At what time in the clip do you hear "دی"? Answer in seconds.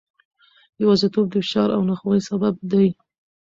2.71-2.87